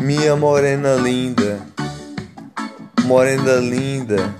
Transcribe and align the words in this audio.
Minha 0.00 0.34
morena 0.34 0.94
linda, 0.94 1.60
morena 3.04 3.56
linda, 3.56 4.34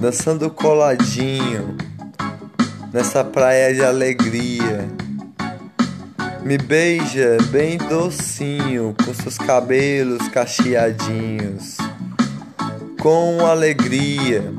dançando 0.00 0.50
coladinho 0.50 1.76
nessa 2.92 3.22
praia 3.22 3.72
de 3.72 3.84
alegria. 3.84 4.88
Me 6.42 6.58
beija 6.58 7.38
bem 7.52 7.78
docinho 7.78 8.92
com 9.04 9.14
seus 9.14 9.38
cabelos 9.38 10.26
cacheadinhos, 10.30 11.76
com 13.00 13.46
alegria, 13.46 14.52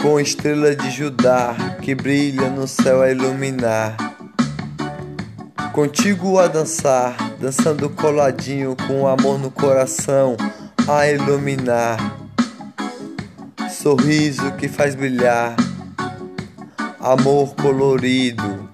com 0.00 0.20
estrela 0.20 0.76
de 0.76 0.92
Judá 0.92 1.56
que 1.82 1.92
brilha 1.92 2.48
no 2.48 2.68
céu 2.68 3.02
a 3.02 3.10
iluminar. 3.10 3.96
Contigo 5.72 6.38
a 6.38 6.46
dançar, 6.46 7.16
dançando 7.42 7.90
coladinho 7.90 8.76
com 8.86 9.04
amor 9.04 9.36
no 9.36 9.50
coração 9.50 10.36
a 10.88 11.08
iluminar. 11.08 11.98
Sorriso 13.68 14.52
que 14.52 14.68
faz 14.68 14.94
brilhar, 14.94 15.56
amor 17.00 17.52
colorido. 17.56 18.70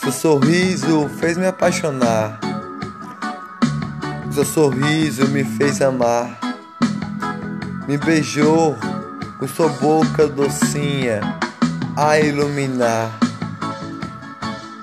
Seu 0.00 0.10
sorriso 0.10 1.08
fez 1.20 1.36
me 1.36 1.46
apaixonar. 1.46 2.40
Seu 4.32 4.44
sorriso 4.44 5.28
me 5.28 5.44
fez 5.44 5.80
amar. 5.80 6.40
Me 7.86 7.96
beijou 7.96 8.76
com 9.38 9.46
sua 9.46 9.68
boca 9.68 10.26
docinha 10.26 11.20
a 11.96 12.18
iluminar 12.18 13.16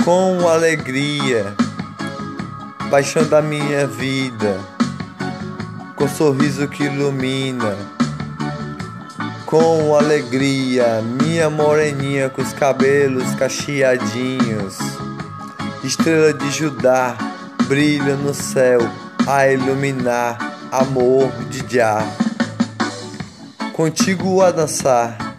com 0.05 0.47
alegria, 0.47 1.53
paixão 2.93 3.27
da 3.27 3.41
minha 3.41 3.87
vida, 3.87 4.55
com 5.95 6.07
sorriso 6.07 6.67
que 6.67 6.83
ilumina, 6.83 7.75
com 9.47 9.95
alegria, 9.95 11.01
minha 11.01 11.49
moreninha 11.49 12.29
com 12.29 12.43
os 12.43 12.53
cabelos 12.53 13.33
cacheadinhos, 13.33 14.77
estrela 15.83 16.35
de 16.35 16.51
Judá, 16.51 17.17
brilha 17.63 18.15
no 18.15 18.31
céu 18.31 18.81
a 19.25 19.47
iluminar, 19.47 20.37
amor 20.71 21.31
de 21.49 21.65
Já. 21.67 21.97
Contigo 23.73 24.39
a 24.43 24.51
dançar, 24.51 25.35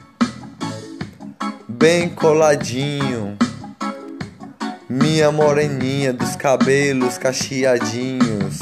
bem 1.68 2.08
coladinho 2.08 3.38
minha 4.88 5.32
moreninha 5.32 6.12
dos 6.12 6.36
cabelos 6.36 7.16
cacheadinhos, 7.16 8.58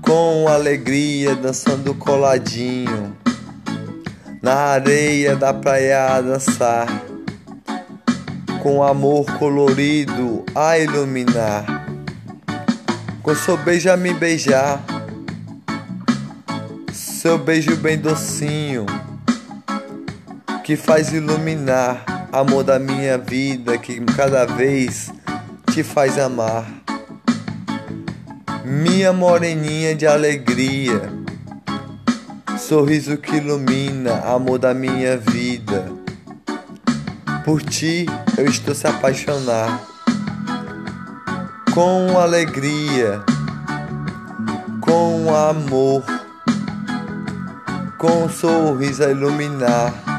com 0.00 0.46
alegria 0.46 1.34
dançando 1.34 1.92
coladinho, 1.94 3.16
na 4.40 4.54
areia 4.54 5.34
da 5.34 5.52
praia 5.52 6.14
a 6.14 6.20
dançar, 6.20 6.86
com 8.62 8.82
amor 8.82 9.26
colorido 9.36 10.44
a 10.54 10.78
iluminar, 10.78 11.64
com 13.20 13.34
seu 13.34 13.56
beijo 13.56 13.90
a 13.90 13.96
me 13.96 14.14
beijar, 14.14 14.80
seu 16.92 17.36
beijo 17.36 17.76
bem 17.76 17.98
docinho, 17.98 18.86
que 20.62 20.76
faz 20.76 21.12
iluminar 21.12 22.19
amor 22.32 22.62
da 22.62 22.78
minha 22.78 23.18
vida 23.18 23.76
que 23.76 24.00
cada 24.16 24.46
vez 24.46 25.12
te 25.72 25.82
faz 25.82 26.18
amar. 26.18 26.64
Minha 28.64 29.12
moreninha 29.12 29.94
de 29.96 30.06
alegria, 30.06 31.10
sorriso 32.58 33.16
que 33.16 33.36
ilumina, 33.36 34.20
amor 34.20 34.58
da 34.58 34.72
minha 34.72 35.16
vida. 35.16 35.90
Por 37.44 37.62
ti 37.62 38.06
eu 38.38 38.46
estou 38.46 38.74
se 38.74 38.86
apaixonar. 38.86 39.80
Com 41.74 42.18
alegria, 42.18 43.22
com 44.80 45.34
amor, 45.34 46.04
com 47.98 48.24
um 48.24 48.28
sorriso 48.28 49.04
a 49.04 49.10
iluminar 49.10 50.09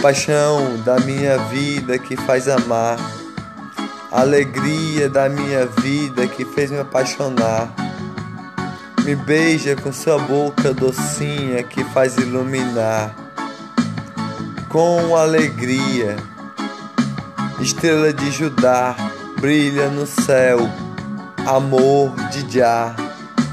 paixão 0.00 0.78
da 0.82 0.98
minha 1.00 1.36
vida 1.36 1.98
que 1.98 2.16
faz 2.16 2.48
amar, 2.48 2.96
alegria 4.10 5.10
da 5.10 5.28
minha 5.28 5.66
vida 5.66 6.26
que 6.26 6.44
fez 6.44 6.70
me 6.70 6.78
apaixonar. 6.78 7.70
Me 9.04 9.14
beija 9.14 9.76
com 9.76 9.92
sua 9.92 10.18
boca 10.18 10.72
docinha 10.72 11.62
que 11.62 11.84
faz 11.84 12.16
iluminar, 12.16 13.14
com 14.68 15.16
alegria. 15.16 16.16
Estrela 17.60 18.12
de 18.12 18.30
Judá 18.30 18.96
brilha 19.38 19.88
no 19.88 20.06
céu, 20.06 20.60
amor 21.46 22.14
de 22.30 22.58
Já 22.58 22.94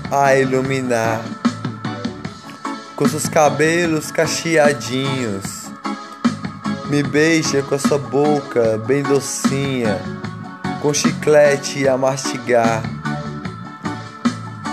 a 0.09 0.33
iluminar, 0.35 1.21
com 2.95 3.07
seus 3.07 3.27
cabelos 3.27 4.11
cacheadinhos 4.11 5.66
me 6.89 7.03
beija 7.03 7.61
com 7.61 7.75
a 7.75 7.79
sua 7.79 7.97
boca 7.97 8.77
bem 8.85 9.03
docinha, 9.03 9.99
com 10.81 10.93
chiclete 10.93 11.87
a 11.87 11.97
mastigar, 11.97 12.81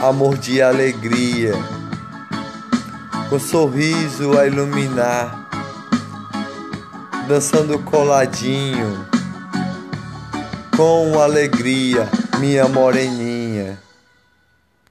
amor 0.03 0.39
de 0.39 0.63
alegria, 0.63 1.55
com 3.29 3.39
sorriso 3.39 4.39
a 4.39 4.47
iluminar, 4.47 5.49
dançando 7.27 7.79
coladinho, 7.81 9.07
com 10.77 11.21
alegria, 11.21 12.09
minha 12.39 12.69
moreninha. 12.69 13.84